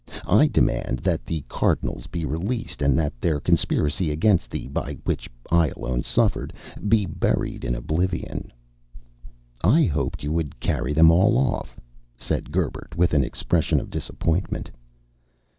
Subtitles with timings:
[0.25, 5.29] I demand that the Cardinals be released, and that their conspiracy against thee, by which
[5.51, 6.53] I alone suffered,
[6.87, 8.51] be buried in oblivion."
[9.63, 11.79] "I hoped you would carry them all off,"
[12.17, 14.71] said Gerbert, with an expression of disappointment.